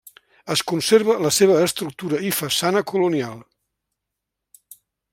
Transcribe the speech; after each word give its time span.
Es 0.53 0.63
conserva 0.71 1.17
la 1.25 1.31
seva 1.37 1.59
estructura 1.67 2.23
i 2.31 2.33
façana 2.39 2.83
colonial. 2.95 3.39